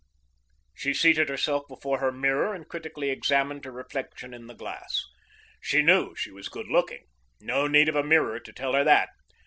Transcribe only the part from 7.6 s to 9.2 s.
need of a mirror to tell her that.